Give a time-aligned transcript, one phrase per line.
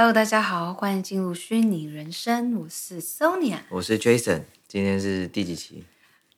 [0.00, 5.84] Hello，大家好，欢迎进入虚拟人生，我是 Sonia，我是 Jason，今天是第几期？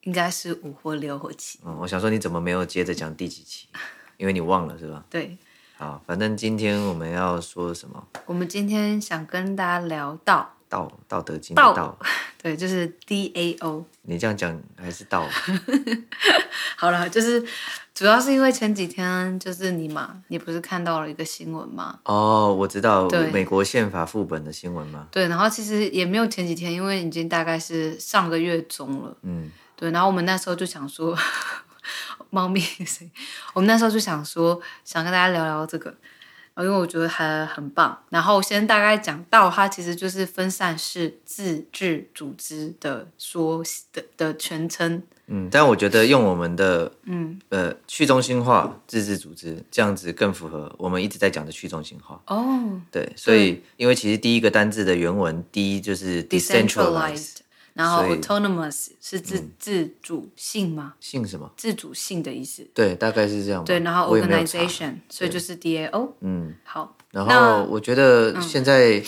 [0.01, 1.61] 应该是五或六或七。
[1.65, 3.69] 嗯，我想说你怎么没有接着讲第几期？
[4.17, 5.05] 因为你忘了是吧？
[5.09, 5.39] 对。
[5.77, 8.05] 好，反正今天我们要说什么？
[8.27, 10.57] 我们今天想跟大家聊道。
[10.73, 11.99] 道，道德经的道，道，
[12.43, 13.85] 对，就是 D A O。
[14.01, 15.29] 你这样讲还是道？
[16.77, 17.45] 好了，就是
[17.95, 21.99] 主要是因为前几天就是你嘛，你不是看到了一个新闻吗？
[22.05, 25.07] 哦，我知道，美国宪法副本的新闻吗？
[25.11, 29.15] 对，然后其实也没有前几天，因为已经大概是上个月中了。
[29.23, 31.15] 嗯，对，然后我们那时候就想说，
[32.31, 33.11] 猫咪谁？
[33.53, 35.95] 我们那时候就想说，想跟大家聊聊这个。
[36.59, 37.99] 因为我觉得还很棒。
[38.11, 43.63] 然后先大概讲到，它其实就是分散式自治组织的说
[43.93, 45.03] 的的全称。
[45.29, 52.21] 嗯，但我觉得用我们的嗯呃去中心化自治组织这样子更符合我们一直在讲的去中心化。
[52.27, 57.37] 哦，对，所以因为其实第一个单字的原文第一就是 decentralized。
[57.75, 60.95] 然后 autonomous 是自、嗯、自主性吗？
[61.01, 61.51] 性什么？
[61.57, 62.67] 自主性的意思。
[62.75, 63.65] 对，大概是这样。
[63.65, 66.11] 对，然后 organization，所以就是 DAO。
[66.21, 66.97] 嗯，好。
[67.11, 69.05] 然后我觉得现在、嗯、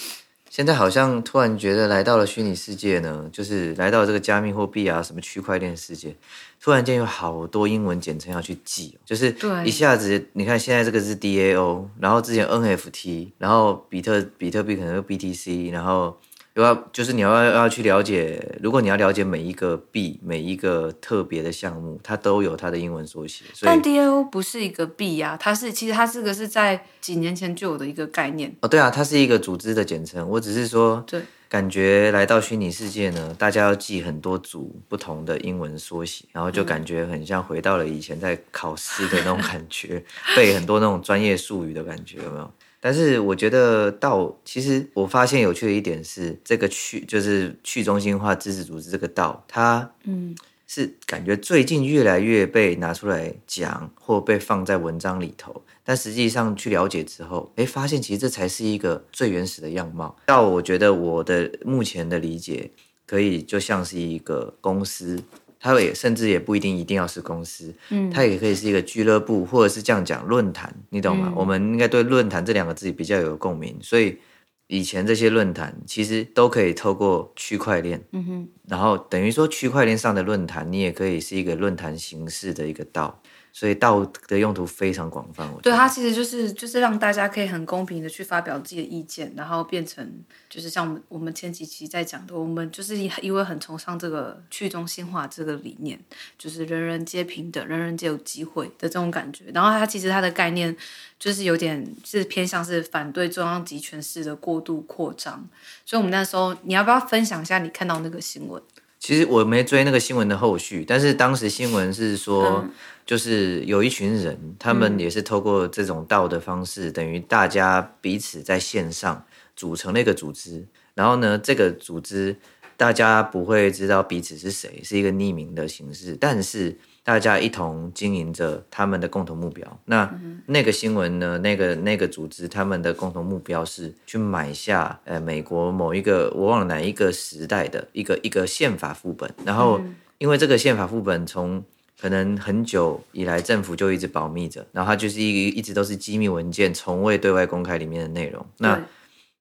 [0.48, 6.16] 现在好像突然觉得来到了虚拟世界呢，就是来到了这个加密货币啊，什么区块链世界，
[6.58, 9.34] 突然间有好多英文简称要去记，就是
[9.66, 16.18] 一下子你看现在这个是 DAO，然后之前 NFT，然后比特比特币可能是 BTC，然后。
[16.62, 23.44] 要就是你要要去了解，如果你要了解每一个币、每一个特别的项目，它都有它的英文缩写。
[23.62, 28.55] 但 DAO 不是一个币呀、啊，它是其实它这个是在几年前就有的一个概念。
[28.61, 30.28] 哦，对啊，它是一个组织的简称。
[30.28, 40.05] 我只是说，对，感觉来到虚拟世界呢，大家要记很多组不同的英文缩写，然后就感觉很像回到了以前在考试的那种感觉，
[40.36, 42.48] 背很多那种专业术语的感觉，有没有？
[42.86, 50.36] 但是我觉得道，其实我发现有趣的一点是，这个去就是去中心化知识组织这个道，它嗯
[50.67, 55.62] 是感觉最近越来越被拿出来讲，或被放在文章里头。
[55.83, 60.14] 但实际上去了解之后，哎，发现其实这才是一个最原始的样貌。
[60.27, 62.70] 到，我觉得我的目前的理解，
[63.06, 65.24] 可以就像是一个公司。
[65.64, 71.29] 它也甚至也不一定一定要是公司，嗯，它也可以是一个俱乐部，或者是这样讲论坛，你懂吗？
[71.30, 74.19] 嗯、我们应该对论坛这两个字比较有共鸣，所以
[74.67, 83.23] 以前这些论坛其实都可以透过区块链，嗯哼，然后等于说区块链上的论坛，你也可以是一个论坛形式的一个道。
[83.56, 95.96] 所以道的用途非常广泛，对，它其实就是就是让大家可以很公平的去发表自己的意见，然后变成就是像我们我们前几期在讲的，我们就是因为很崇尚这个去中心化这个理念，
[96.36, 99.44] 就是人人皆平等，人人皆有机会的这种感觉。
[99.54, 100.76] 然后它其实它的概念
[101.16, 105.48] 就是有点是偏向是反对中央集权式的过度扩张。
[105.86, 108.60] 所以我们那时候，你要不要分享一下你看到那个新闻？
[109.04, 112.64] 其实我没追那个新闻的后续，但是当时新闻是说，
[113.04, 119.22] 就是有一群人，他们也是透过这种道的方式，等于大家彼此在线上
[119.54, 122.34] 组成了一个组织，然后呢，这个组织
[122.77, 126.77] 大家不会知道彼此是谁，是一个匿名的形式，但是。
[127.07, 129.79] 大家一同经营着他们的共同目标。
[129.85, 130.11] 那
[130.46, 131.37] 那个新闻呢？
[131.37, 139.31] 那个那个组织，他们的共同目标是去买下呃美国某一个我忘了哪一个时代的一个一个宪法副本。
[139.44, 139.79] 然后
[140.17, 141.62] 因为这个宪法副本从
[142.00, 148.46] 可能很久以来政府就一直保密着，然后它就是一一直都是机密文件，从未对外公开里面的内容。
[148.56, 148.81] 那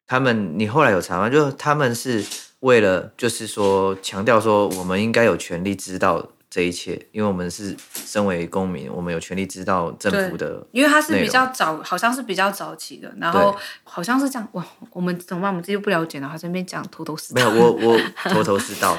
[0.05, 1.29] 他们你后来有查吗？
[1.29, 2.21] 就他们是
[2.63, 6.29] 为了就是说强调说我们应该有权利知道。
[6.53, 7.75] 这一切，因为我们是
[8.05, 10.63] 身为公民，我们有权利知道政府的。
[10.71, 14.47] 因为它是比较早，好像是比较早期的，然后好像是这样。
[14.51, 15.49] 哇，我们怎么办？
[15.49, 16.29] 我们自己不了解呢？
[16.31, 17.41] 他这边讲头头是道。
[17.41, 18.95] 没有，我 我头头是道。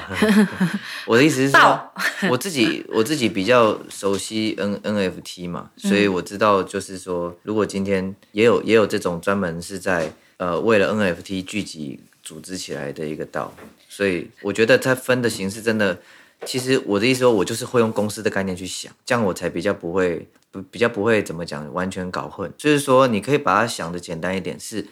[1.06, 1.80] 我的意思是说，
[2.28, 13.54] 我自己 我自己比较熟悉 N NFT 嘛，所以我知道，就是说，如果今天也有也有这种专门是在呃为了 NFT 聚集组织起来的一个道，
[13.88, 16.00] 所以我觉得它分的形式真的。
[16.44, 22.52] 其实我的意思说，我就是会用公司的概念去想，这样我才比较不会不比较不会怎么讲完全搞混。
[22.58, 24.84] 就是说，你可以把它想的简单一点，是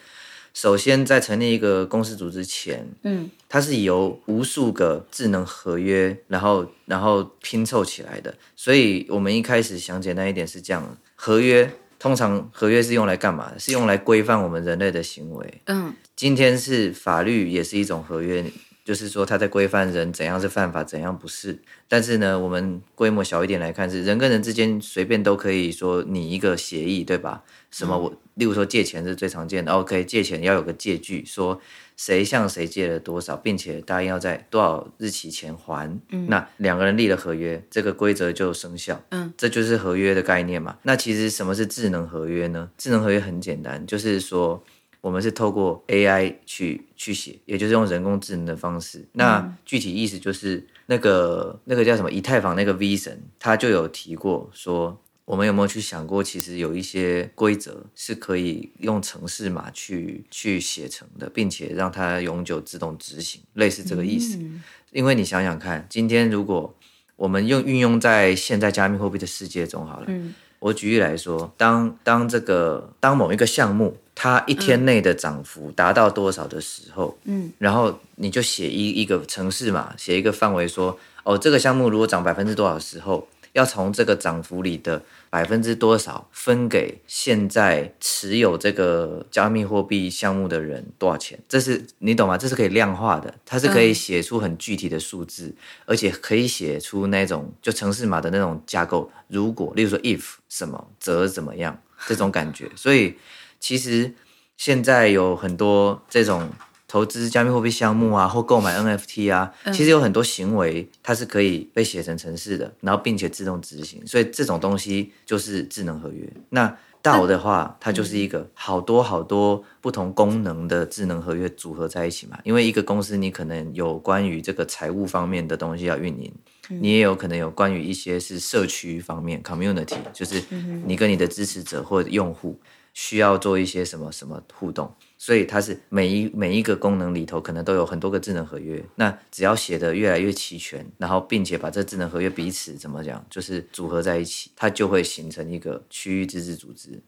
[0.54, 8.34] 首先在成立一个公司组织前，嗯，它是由无数个智能合约，然后然后拼凑起来的。
[8.56, 11.70] 所以我们一开始想简单一点是这样：合约
[12.02, 13.58] 通常合约是用来干嘛的？
[13.60, 15.62] 是用来规范我们人类的行为。
[15.66, 18.44] 嗯，今天是法律也是一种合约。
[18.84, 21.56] 就是说它在规范人怎样是犯法，怎样不是。
[21.86, 27.44] 但是呢，我们规模小一点来看，是人跟人之间随便都可以说拟一个协议，对吧？
[27.70, 31.60] 什么我，嗯、例如说借钱是最常见的，OK，借钱要有个借据，说。
[32.02, 40.76] 谁向谁借了多少，并且答应要在多少日期前还，嗯，那两个人立了合约，这个规则就生效，嗯，这就是合约的概念嘛。
[40.82, 42.68] 那其实什么是智能合约呢？
[42.76, 44.60] 智能合约很简单，就是说
[45.00, 49.06] 我们是透过 AI 去去写，也就是用人工智能的方式。
[49.12, 55.00] 那具体意思就是那个那个叫什么以太坊那个 V 神，他就有提过说。
[55.32, 64.36] 我们有没有去想过，其实有一些规则是可以用程式码去去写成的，并且让它永久自动执行，类似这个意思。
[64.36, 64.62] 嗯。
[64.90, 66.74] 因为你想想看，今天如果
[67.16, 83.26] 我们用运用在现在加密货币的世界中好了，嗯，我举例来说，当当这个当某一个项目它一天内的涨幅达到多少的时候，嗯，然后你就写一一个程式码，写一个范围说，哦，这个项目如果涨百分之多少的时候。
[83.52, 91.38] 要从这个涨幅里的百分之多少分给现在持有这个加密货币项目的人多少钱？
[91.48, 92.38] 这是你懂吗？
[92.38, 95.56] 这是可以量化的，它是可以写出很具体的数字，嗯、
[95.86, 99.10] 而且可以写出那种就城市码的那种架构。
[99.28, 102.70] 如果，例如说 if 什么则怎么样这种感觉。
[102.74, 103.14] 所以
[103.60, 104.14] 其实
[104.56, 106.48] 现在有很多这种。
[106.92, 114.06] 投资加密货币项目啊，或购买 NFT 啊，其实有很多行为，它是可以被写成程式的，然后并且自动执行。
[114.06, 116.30] 所以这种东西就是智能合约。
[116.50, 122.38] 那 DAO 的话，它就是一个好多好多不同功能的智能合约组合在一起嘛。
[122.44, 126.30] 因为一个公司，你可能有关于这个财务方面的东西要运营，
[126.68, 130.42] 你也有可能有关于一些是社区方面 （community），就是
[130.84, 132.60] 你跟你的支持者或用户
[132.92, 134.94] 需要做一些什么什么互动。
[135.18, 147.00] 所以它是每一每一个功能里头可能都有很多个智能合约，那只要写的越来越齐全，然后并且把这智能合约彼此怎么讲，就是组合在一起，它就会形成一个区域自治组织。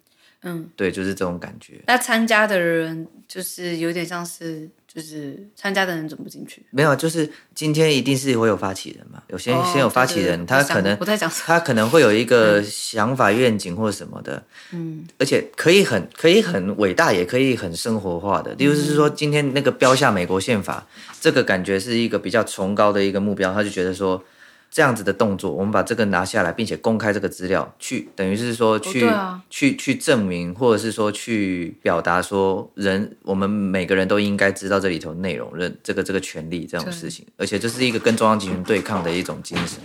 [0.43, 1.81] 嗯，对，就是这种感觉。
[1.87, 4.69] 那参加的人就是有点像是。
[4.94, 6.62] 就是参加的人怎么进去？
[6.71, 10.97] 没有，就是今天一定是会有发起人嘛，有先、哦、先有发起人，他可能
[11.44, 18.55] 他可能会有一个想法、愿景或什么的，嗯，而且可以很可以很伟大，也可以很生活化的。
[18.55, 20.87] 例如是说，今天那个标下美国宪法，
[21.20, 24.23] 这个感觉是一个比较崇高的一个目标，他就觉得说。
[24.75, 39.79] 这样子的动作，我们把这个拿下来，并且公开这个资料，去等于是说去、哦啊、去去证明，或者是说去表达说人，我们每个人都应该知道这里头内容，认这个这个权利这种事情，而且这是一个跟中央集权对抗的一种精神。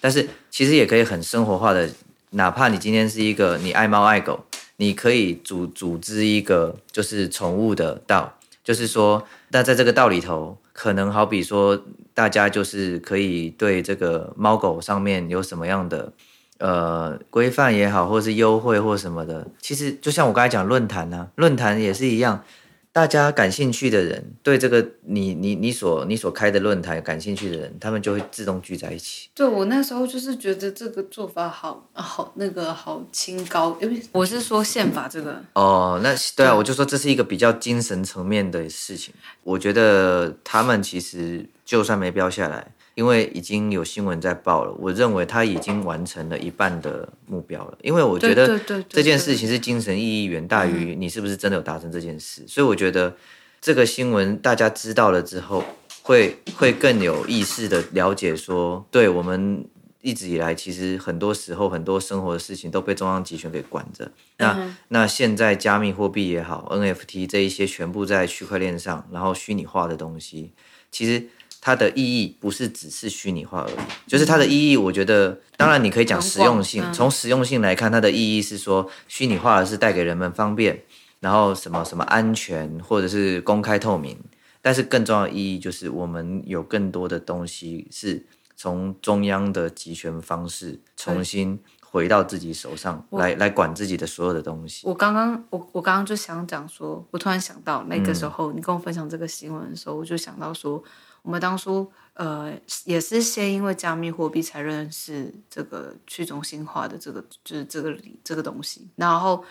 [0.00, 1.86] 但是其实也可以很生活化的，
[2.30, 4.42] 哪怕你今天是一个你爱猫爱狗，
[4.78, 8.26] 你可以组组织一个就是宠物的 DAO，
[8.70, 10.56] 就是说，那在这个 DAO 里头。
[10.72, 11.78] 可能好比说，
[12.14, 16.12] 大家就是可以对这个猫狗上面有什么样的
[16.58, 22.44] 呃规范也好，或是优惠或什么的，其实就像我刚才讲论坛呢，论坛也是一样。
[22.92, 29.28] 大家感兴趣的人，对这个你你你所你所开的论坛感兴趣的人，他们就会自动聚在一起。
[29.32, 35.40] 对，我那时候就是觉得这个做法好好那个好清高，因为我是说宪法这个。
[35.52, 39.14] 哦，那对啊，我就说这是一个比较精神层面的事情。
[39.44, 42.72] 我觉得他们其实就算没标下来。
[43.00, 47.78] 因为已经有新闻在报了，我认为他已经完成了一半的目标了。
[47.80, 48.58] 因为我觉得
[48.90, 53.16] 这件事情是精神意义远大于你是不是真的有达成这件事，所以我觉得
[53.58, 55.64] 这个新闻大家知道了之后，
[56.02, 59.64] 会会更有意识的了解说，对我们
[60.02, 64.12] 一直以来其实很多时候很多生活的事情都被中央集权给管着。
[64.36, 70.52] 那那现在加密货币也好，NFT 这一些全部在区块链上，然后虚拟化的东西，
[70.90, 71.26] 其实。
[71.62, 73.74] 它的意义不是只是虚拟化而已，
[74.06, 76.82] 就是它的意义，我觉得当然你可以讲实用性。
[76.90, 80.82] 从实用性来看，它的意义是说虚拟化的是带给人们方便，
[81.20, 84.18] 然后什么什么安全或者是公开透明。
[84.62, 88.24] 但是更重要的意义就是我们有更多的东西是
[88.56, 94.86] 从中央的集权方式重新回到自己手上来来管自己的所有的东西。
[94.86, 100.82] 我刚刚我我刚刚就想讲说，我突然想到那个时候你跟我分享这个新闻的时候，我就想到说。
[101.22, 102.52] 我们当初呃
[102.84, 109.44] 也是先因为加密货币才认识这个去中心化的这个就是这个这个东西，然后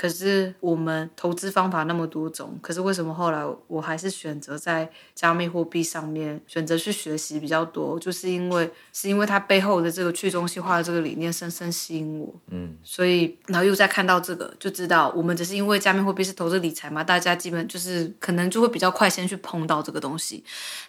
[0.00, 8.00] 可是我们投资方法那么多种，可是为什么后来我还是选择在加密货币上面选择去学习比较多？
[8.00, 12.34] 就是因为是因为它背后的这个去中心化的这个理念深深吸引我。
[12.46, 20.42] 嗯，所以然后又再看到这个，就知道我们只是因为加密货币是投资理财嘛，大家基本就是可能就会比较快先去碰到这个东西，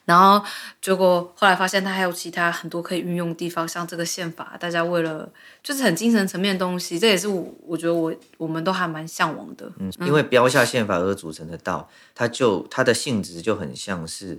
[0.05, 0.41] 然后
[0.81, 5.29] 结果后来发现它还有其他很多可以运用的地方，像这个宪法，大家为了
[5.61, 9.71] 就是很精神层面的东西，这也是我我觉得我我们都还蛮向往的。
[9.77, 14.37] 嗯，因为标下宪法而组成的道，它就它的性质就很像是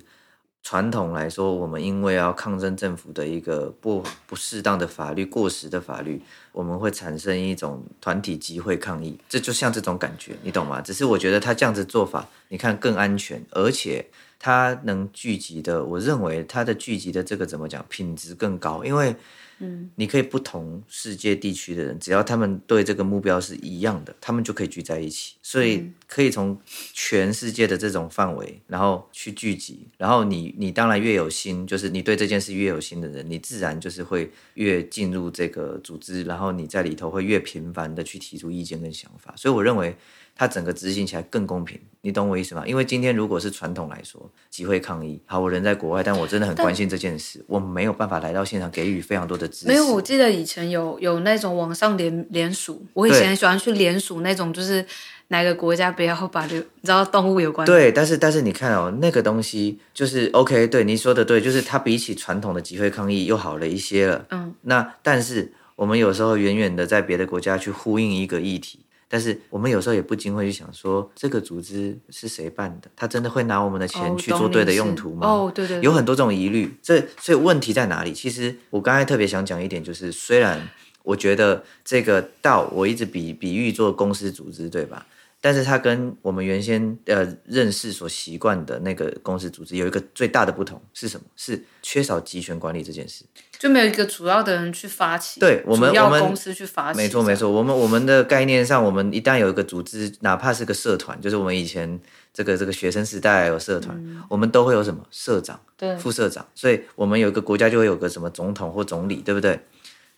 [0.63, 10.81] 传统来说，我们因为要抗争政府的一个不不适当的法律、过时的法律，我们会产生一种团体集会抗议，这就像这种感觉，你懂吗？
[10.81, 14.09] 只是我觉得他这样子做法，你看更安全，而且。
[14.45, 19.15] 它能聚集的，我认为它的聚集的这个怎么讲，品质更高，因为，
[19.63, 26.61] 嗯，你可以不同世界地区的人，只要他们对这个目标是一样的，他们就可以聚在一起，所以可以从
[26.93, 39.97] 全世界的这种范围，然后去聚集，然后你你当然越有心，就是你对这件事越有心的人，你自然就是会越进入这个组织，然后你在里头会越频繁的去提出意见跟想法，所以我认为。
[40.35, 42.65] 它整个执行起来更公平，你懂我意思吗？
[42.67, 49.69] 因为今天如果是传统来说，集会抗议，好，我人在国外，但我真的很关心这件事，我没有办法来到现场给予非常多的支持。
[49.69, 54.85] 没有，我记得以前有有那种网上联联署，我以前喜欢去联署那种，就是
[55.29, 57.65] 哪个国家不要把你知道动物有关。
[57.67, 64.27] 对，但是但是你看哦，那个东西就是 OK，对你说的对，就是它比起传统的集会抗议又好了一些了。
[64.31, 68.81] 嗯，那但是我们有时候远远的在别的国家去呼应一个议题。
[69.13, 72.91] 但是我们有时候也不禁会去想说，这个组织是谁办的？
[72.97, 75.27] 他真的会拿我们的钱去做对的用途吗？
[75.27, 76.75] 哦，对对，有很多这种疑虑。
[76.81, 78.15] 这所以问题在哪里？
[78.15, 80.67] 其实我刚才特别想讲一点，就是虽然
[81.03, 85.07] 我觉得这个道我一直比比喻做公司组织，对吧？
[85.43, 91.27] 但是它跟我们原先呃认识所习惯的那个公司组织有一个最大的不同是什么？
[91.37, 93.25] 是缺少集权管理这件事。
[93.59, 97.51] 就没有一个主要的人去发起，对我们主要公司去发起，没错没错。
[97.51, 102.01] 我们我们的概念上，我们一旦有一个组织，哪怕是个社团，就是我们以前
[102.33, 109.61] 这个这个学生时代有社团，嗯、我们都会有什么社长、对副社长，所以我们有一个国家就会有个什么总统或总理，对不对？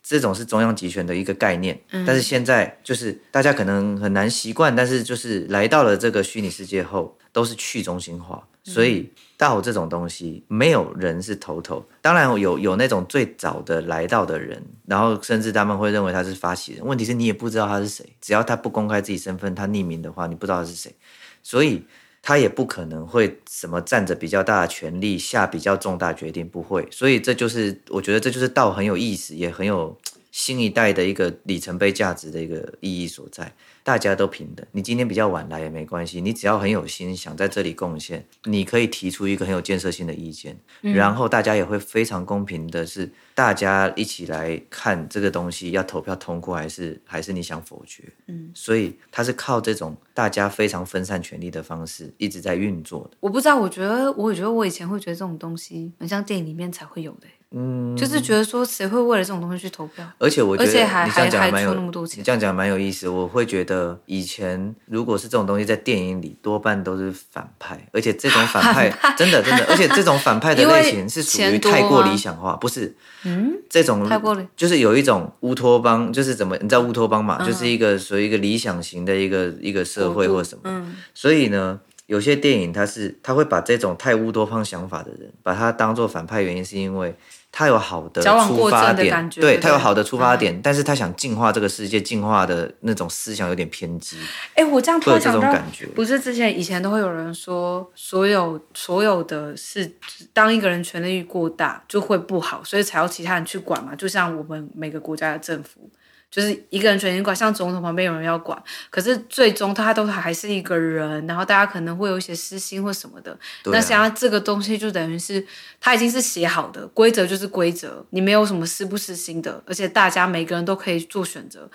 [0.07, 1.81] 这种是中央集权的一个概念。
[1.89, 8.99] 嗯、但是现在就是大家可能很难习惯，但是就是来到了这个虚拟世界后，都是去中心化，所以。
[8.99, 11.85] 嗯道这种东西，没有人是头头。
[12.01, 16.85] 当然有有那种最早的来到的人，然后甚至他们会认为他是发起人。
[16.85, 20.95] 问题是你也不知道他是谁，只要他不公开自己身份，他匿名的话，你不知道他是谁，
[21.43, 21.83] 所以
[22.27, 26.87] 他也不可能会什么占着比较大的权力下比较重大决定，不会。
[26.89, 29.95] 所以这就是我觉得这就是道很有意思，也很有
[30.31, 33.53] 新一代的一个里程碑价值的一个意义所在。
[33.85, 53.17] 大家都平等，你今天比较晚来也没关系，你只要很有心想在这里贡献，你可以提出一个很有建设性的意见，嗯、然后大家也会非常公平的是，大家一起来看这个东西要投票通过还是还是你想否决，嗯，所以它是靠这种大家非常分散权力的方式一直在运作的。
[53.19, 57.27] 我不知道，我觉得我觉得我以前会觉得这种东西很像电影里面才会有的。
[57.51, 60.05] 嗯，就是觉得说，谁会为了这种东西去投票？
[60.17, 62.19] 而且我觉得，而且还你这样讲蛮有，那么多钱。
[62.19, 63.07] 你这样讲蛮有意思。
[63.07, 72.93] 我会觉得以前如果是这种东西在电影里，多半都是反派，而且这种反 派真的真的，而且这种反派的类型是属于太过理想化，不是？
[73.23, 76.57] 嗯，这种太过就是有一种乌托邦，就是怎么？
[76.57, 77.37] 你知道乌托邦嘛？
[77.39, 80.61] 嗯、就是一个属于一个理想型的一个一个社会或什么。
[80.65, 81.79] 嗯，所以呢。
[82.07, 87.15] 有些电影，它是他会把这种太乌托邦想法的人，把他当做反派，原因是因为
[87.51, 94.17] 他有好的出发点，对，他有好的出发点，但是他想净化这个世界，净化的那种思想有点偏激。
[94.53, 95.51] 哎，我这样突然想到，
[95.95, 99.91] 不是之前以前都会有人说，所有所有的事，
[100.31, 105.89] 当一个人权力过大就会不好，所以才要其他人去管嘛，就像我们每个国家的政府。
[106.31, 113.31] 就是一个人全权管，像总统旁边有人要管，可是最终他都还是一个人，然后大家可能会有一些私心或什么的。
[113.31, 115.45] 啊、那现在这个东西就等于是
[115.79, 121.69] 他已经是写好的规则，就是规则，你没有什么私不私心的，而且大家每个人都可以做选择，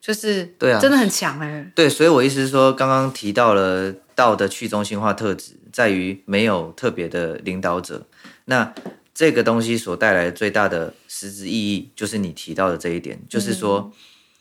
[0.00, 1.72] 就是对啊，真的很强哎、欸。
[1.76, 8.06] 对，所以我意思是说，刚刚提到了道的去中心化特质，在于没有特别的领导者。
[8.46, 8.74] 那
[9.20, 13.92] 这个东西所带来的最大的实质意义，就是你提到的这一点，嗯、就是说，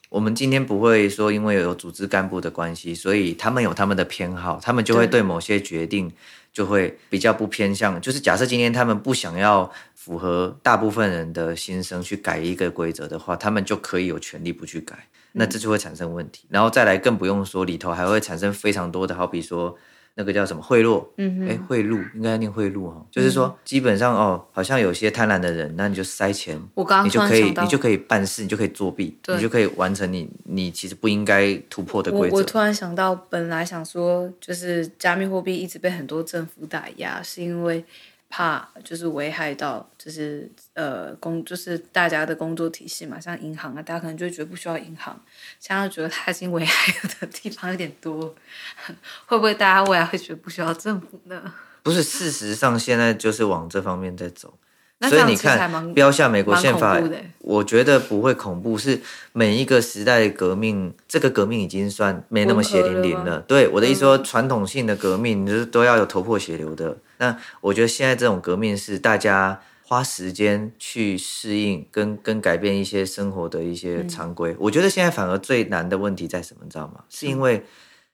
[0.08, 6.10] 我们今天不会说，因为有组织干部的关系，所以他们有他们的偏好，他们就会对某些决定
[6.54, 8.00] 就会比较不偏向。
[8.00, 15.10] 就是假设今天他们不想要符合大部分人的心声去改一个规则的话，他们就可以有权利不去改。
[15.34, 16.46] 那这就会产生问题。
[16.48, 19.78] 然后再来更不用说里头还会产生非常多的，好比说。
[20.20, 21.02] 那个叫什么贿赂？
[21.16, 32.36] 嗯哎，贿赂应该念贿赂哈，就是说基本上哦，好像有些贪婪的人，那你就塞钱，我刚刚你就可以，你就可以办事，你就可以作弊，你就可以完成你你其实不应该突破的规则。
[32.36, 37.86] 我突然想到，本来想说，就是加密货币一直被很多政府打压，是因为。
[38.30, 45.20] 怕就是危害到，就是呃工，就是大家的工作体系嘛，像银行啊，大家可能就会觉得不需要银行，
[45.60, 48.36] 现在觉得它已经危害的地方有点多，
[49.26, 51.54] 会不会大家未来会觉得不需要政府呢？
[51.82, 54.58] 不是，事实上现在就是往这方面在走。
[55.08, 57.00] 所以你看，标下美国宪法，
[57.40, 58.78] 我觉得不会恐怖。
[58.78, 59.00] 是
[59.32, 63.40] 每一个时代的革命，这个革命已经算没那么血淋淋了。
[63.48, 66.98] 对我的意思说，传统性的革命就是都要有头破血流的。
[67.18, 74.54] 那我觉得现在这种革命是大家花时间去适应跟跟改变一些生活的一些常规。
[74.60, 77.04] 我觉得现在反而最难的问题在什么，你知道吗？
[77.10, 77.64] 是因为。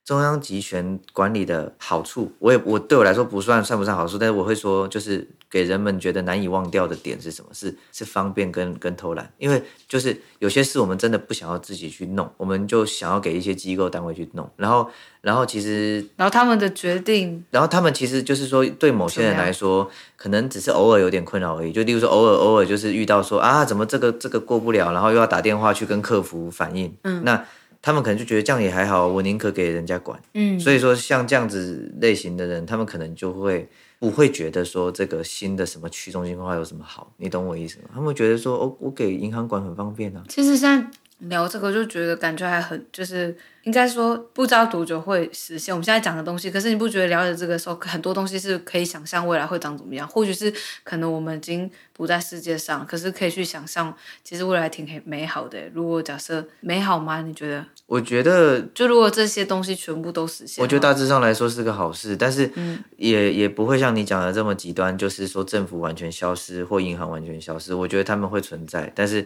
[0.05, 7.49] 中央集权管理的好处，我也我对我来说不算算不上好处，但是我会说，就是给人们觉得难以忘掉的点是什么？
[7.51, 14.87] 是是方便跟跟偷懒，因为就是有些事我们真的不想要自己去弄，我们就想要给一些机构单位去弄，然后
[15.21, 27.43] 然后其实然后他们的决定，然后他们其实就是说对某些人来说，可能只是偶尔有点困扰而已，就例如说偶尔偶尔就是遇到说啊怎么这个这个过不了，然后又要打电话去跟客服反映，嗯，那。
[27.85, 30.19] 他们可能就觉得这样也还好，我宁可给人家管。
[30.33, 37.89] 嗯，所以说像这样子类型的人，他们可能就会不会觉得说这个新的什么去中心化有什么好，你懂我意思吗？
[37.93, 40.23] 他们会觉得说，哦，我给银行管很方便啊。
[40.27, 40.89] 其实现在
[41.19, 43.37] 聊这个就觉得感觉还很就是。
[43.65, 50.07] 应该说不知道多久会实现我们现在讲的东西，可是你不觉得了解这个时候很多东西是可以想象未来会长怎么样？
[50.07, 55.57] 或许是可能我们已经不在世界上，可是可以去想象，其实未来挺美好的。
[55.73, 57.21] 如果假设美好吗？
[57.21, 57.65] 你觉得？
[57.87, 62.51] 我觉得，就如果这些东西全部都实现，我觉得大致上来说是个好事，但是
[62.97, 67.73] 也、嗯、也不会像你讲的这么极端，就是说政府完全消失或银行完全消失。
[67.73, 69.25] 我觉得他们会存在，但是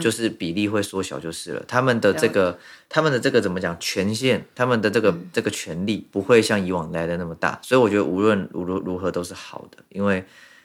[0.00, 1.64] 就是比例会缩小就是了。
[1.66, 2.58] 他们的这个。
[2.94, 3.74] 他们的这个怎么讲？
[3.80, 10.22] 权限，他们的这个、嗯、这个权利不会像以往来的那么大，所以我觉得无论如如如何都是好的，因为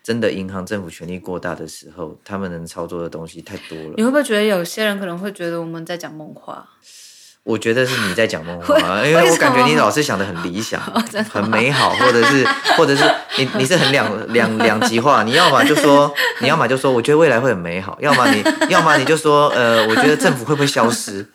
[0.07, 3.93] 真的银行政府权力过大的时候，他们能操作的东西太多了。
[3.97, 6.65] 你会不会觉得有些人可能会觉得我们在讲梦话？
[7.43, 10.79] 我觉得是你在讲梦话，因为我感觉你老是想的很理想、
[11.29, 13.03] 很美好，或者是，或者是
[13.37, 15.23] 你你是很两两两极化。
[15.23, 21.25] 你要么就说， 你要么就说，我觉得未来会很美好；要么你要么你就说，呃，我觉得政府会不会消失？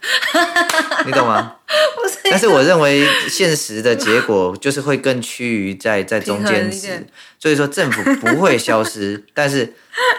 [1.05, 1.57] 你懂吗？
[2.31, 7.07] 但是我认为现实的结果就是会更趋于在在中间值，
[7.39, 9.75] 所以说政府不会消失， 但是。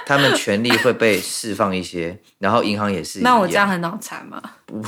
[0.06, 3.22] 他们权力会被释放一些，然后银行也是。
[3.22, 4.39] 那我这样很脑残吗？
[4.68, 4.80] 不，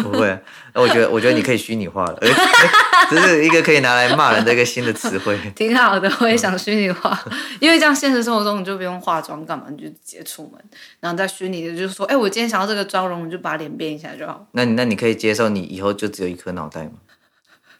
[0.00, 0.38] 不会。
[0.74, 2.18] 那我觉得，我觉得你可以虚拟化了，
[3.10, 5.38] 这是一个可以拿来骂人的一个新的词汇。
[5.56, 7.18] 挺好的，我也想虚拟化，
[7.60, 10.60] 因为这样现实生活中你就不用化妆干嘛，你就直接出门，
[11.00, 14.46] 然后在虚拟的就是说，哎，我今天想要这个妆容，你就把脸变一下就好。
[14.52, 16.92] 那你那你可以接受你以后就只有一颗脑袋吗？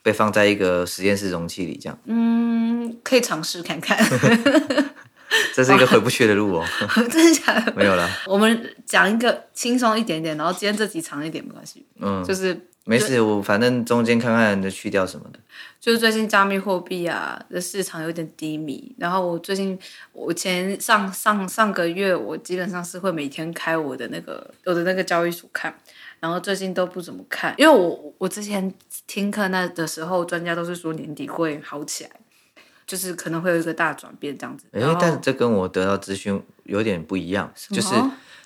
[0.02, 1.98] 被放在一个实验室容器里这样？
[2.06, 3.98] 嗯，可以尝试看看。
[5.54, 6.64] 这是一个回不去的路哦，
[7.08, 7.72] 真的假的？
[7.76, 8.08] 没有了。
[8.26, 11.86] 我们讲一个轻松一点点，然后今天这集长一点没关系。
[12.00, 15.38] 嗯，就是没事，我反正中间看看就去掉什么的。
[15.78, 19.78] 就是最近加密货币啊的市场有点低迷，然后我最近
[20.12, 25.74] 我前上上上个月我基本上是会每天开我的那个我的那个交易所看，
[26.18, 28.74] 然后最近都不怎么看，因为我我之前
[29.06, 32.10] 听课那的时候，专家都是说年底会好起来。
[32.86, 37.48] 就是可能会有一个大转变这样子，哎，但是这跟我得到资讯有点不一样。
[37.68, 37.94] 就是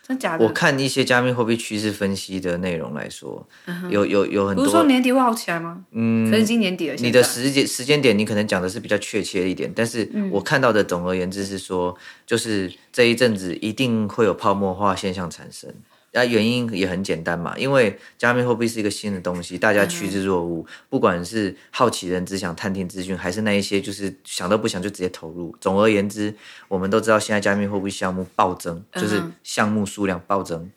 [0.07, 0.45] 真假的？
[0.45, 4.65] 我看一些加密货币趋势分析的内容来说，嗯、有有有很多。
[4.65, 5.83] 不是说年底会好起来吗？
[5.93, 6.95] 嗯，可是今年底了。
[6.97, 15.73] 你的时间时间点，你可能讲的是比较确切一点，但是我看到的总而言之是说，就是这一阵子一定会有泡沫化现象产生。
[16.15, 20.65] 那原因也很简单嘛，因为加密货币是一个新的东西，大家趋之若鹜。
[20.89, 25.55] 不管是好奇人只想探听资讯，还是那一些就是想都不想就直接投入。
[25.61, 26.33] 总而言之，
[26.69, 30.71] 我们都知道现在加密货币项目暴增，就是项目数量暴增。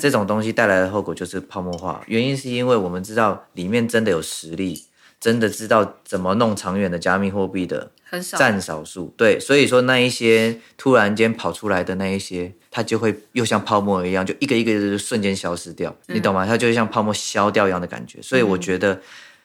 [0.00, 2.02] 这种东西带来的后果就是泡沫化。
[2.06, 4.84] 原因是因为我们知道里面真的有实力，
[5.20, 7.90] 真的知道怎么弄长远的加密货币的。
[8.10, 16.46] 很少，占少数，对，所以说那一些突然间跑出来的那一些，它就会又像泡沫一样，就一个一个的就瞬间消失掉，嗯、你懂吗？
[16.46, 18.20] 它就像泡沫消掉一样的感觉。
[18.22, 19.00] 所以我觉得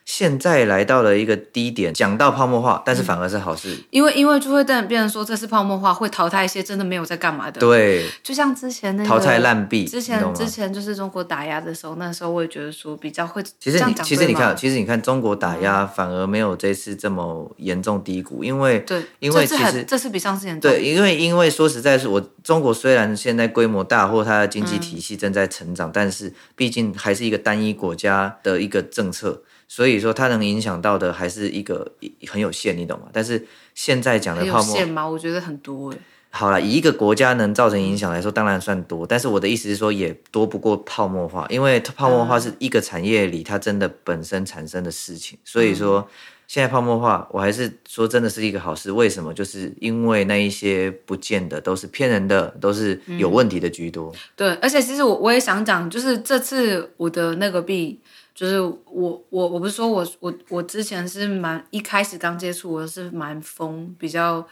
[0.05, 7.59] 现在来到了一个低点，讲到泡沫化，但是反而是好事，嗯、因为因为就会变成说这是泡沫化，会淘汰一些真的没有在干嘛的。
[7.59, 13.41] 对，就像之前那个淘汰烂币，之前之前就是中国打压的时候，那时候我也觉得说比较会。
[13.59, 20.69] 其实你其实你看，其实你看中国打压反而没有这次这么严重低谷，因为对，因为其实这次比上次严重。
[20.69, 29.41] 对，因为因为说实在是我中国虽然现在规模大，或它的经济体系正在成长，嗯、但是毕竟还是一个单一国家的一个政策。
[29.75, 31.93] 所以说，它能影响到的还是一个
[32.27, 33.07] 很有限，你懂吗？
[33.11, 35.03] 但是现在讲的泡沫，有限吗？
[35.03, 35.97] 我觉得很多哎。
[36.29, 39.03] 好了，以一个国家能造成影响来说，当然算多。
[39.07, 45.39] 但是我的意思是说，也多不过泡沫化，因为泡沫化是一个产业里它真的本身产生的事情。
[45.43, 46.07] 所以说，
[46.47, 48.91] 现在泡沫化，我还是说真的是一个好事。
[48.91, 49.33] 为什么？
[49.33, 54.11] 就是因为那一些不见得都是骗人的，都是有问题的居多。
[54.11, 57.99] 嗯、对，而且其实我我也想讲，就是这次我的那个币。
[58.33, 64.45] 就是我我我不是说我我我之前是蛮一开始刚接触我是蛮疯比较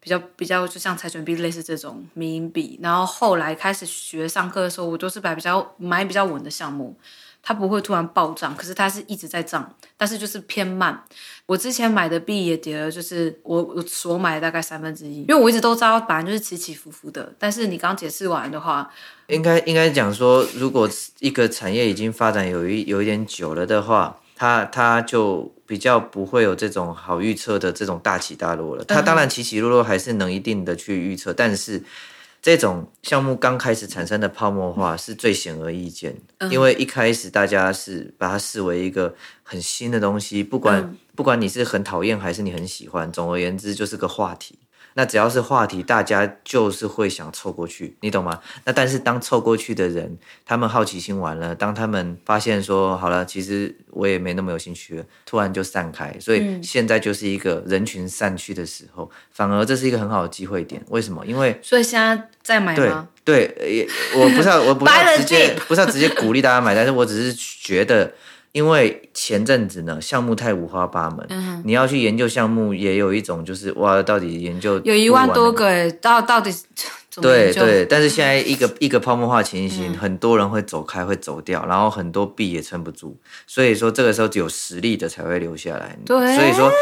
[0.00, 6.94] 比较比较就像柴犬币类似这种迷因币，然后后来开始学上课的时候，我都是买比较买比较稳的项目。
[7.46, 11.04] 它不会突然暴涨，可是它是一直在涨，但是就是偏慢。
[11.44, 17.34] 我之前买的币也跌了，就是我我所买的大概三分之一，因为我一直都知道，反正就是起起伏伏的。
[17.38, 18.90] 但是你刚解释完的话，
[19.26, 28.82] 应该应该讲说，如果一个产业已经发展有一有一点久了的话，它它就比较不会有这种好预测的这种大起大落了。
[28.84, 31.82] 它当然起起落落还是能一定的去预测，但是。
[32.44, 44.58] 这种项目刚开始产生的泡沫化是最显而易见，的，因为一开始大家是把它视为一个很新的东西，不管，嗯，不管你是很讨厌还是你很喜欢，总而言之就是个话题。
[44.94, 48.40] 那只要是话题，大家就是会想凑过去，你懂吗？
[48.64, 56.14] 那但是当凑过去的人，他们好奇心完了，当他们发现说好了，其实我也没那么有兴趣了，突然就散开。
[56.20, 60.80] 所以现在就是一个人群散去的时候，嗯、反而这是一个很好的机会点。
[60.88, 61.26] 为什么？
[61.26, 63.08] 因为所以现在在买吗？
[63.24, 68.12] 对对，也我不是要，我不是要 直接不是要直接鼓励大家买，但是我只是觉得。
[68.54, 76.54] 因为前阵子呢，项目太五花八门，嗯，你要去研究项目，也有一种就是哇，到底研究有一万多个诶，到到底
[77.20, 85.96] 对对，但是现在一个一个泡沫化情形，嗯，很多人会走开，会走掉，然后很多币也撑不住，所以说这个时候只有实力的才会留下来。
[86.04, 86.72] 对，所以说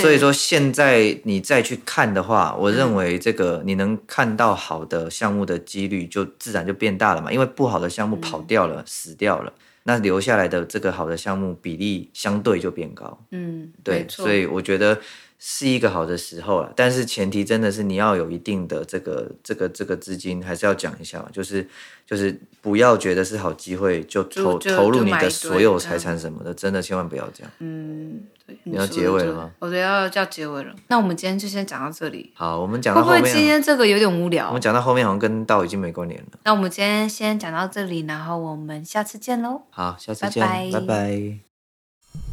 [0.00, 9.52] 所以说现在你再去看的话，我认为这个你能看到好的项目的几率就自然就变大了嘛，因为不好的项目跑掉了，嗯，死掉了。
[9.84, 14.96] 那留下来的这个好的项目比例相对就变高，嗯，对，所以我觉得
[15.42, 16.70] 是一个好的时候了。
[16.76, 21.66] 但是前提真的是你要有一定的这个这个这个资金，还是要讲一下嘛，就是
[22.06, 27.50] 就是不要觉得是好机会就投投入你的所有财产什么的，真的千万不要这样。
[27.60, 29.50] 嗯，对，你要结尾了吗？
[29.60, 30.74] 我觉得要叫结尾了。
[30.88, 32.30] 那我们今天就先讲到这里。
[32.34, 33.22] 好，我们讲到后面。
[33.22, 34.48] 会不会今天这个有点无聊？
[34.48, 36.28] 我们讲到后面好像跟道已经没关联了。
[36.44, 39.62] 那我们今天先讲到这里，然后我们下次见喽。
[39.70, 40.80] 好，下次见，拜拜。
[40.80, 40.86] 拜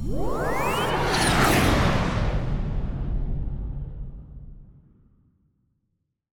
[0.10, 1.07] 拜。